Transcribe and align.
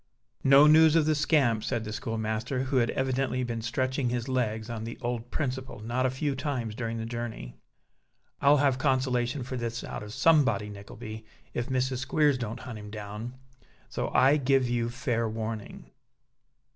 "No 0.43 0.65
news 0.65 0.95
of 0.95 1.05
the 1.05 1.13
scamp!" 1.13 1.63
said 1.63 1.83
the 1.83 1.93
schoolmaster, 1.93 2.63
who 2.63 2.77
had 2.77 2.89
evidently 2.89 3.43
been 3.43 3.61
stretching 3.61 4.09
his 4.09 4.27
legs, 4.27 4.67
on 4.67 4.83
the 4.83 4.97
old 4.99 5.29
principle, 5.29 5.79
not 5.81 6.07
a 6.07 6.09
few 6.09 6.35
times 6.35 6.73
during 6.73 6.97
the 6.97 7.05
journey. 7.05 7.53
"I'll 8.41 8.57
have 8.57 8.79
consolation 8.79 9.43
for 9.43 9.57
this 9.57 9.83
out 9.83 10.01
of 10.01 10.11
somebody, 10.11 10.69
Nickleby, 10.69 11.23
if 11.53 11.67
Mrs. 11.69 11.99
Squeers 11.99 12.39
don't 12.39 12.61
hunt 12.61 12.79
him 12.79 12.89
down. 12.89 13.35
So 13.89 14.09
I 14.11 14.37
give 14.37 14.67
you 14.67 14.89
fair 14.89 15.29
warning." 15.29 15.91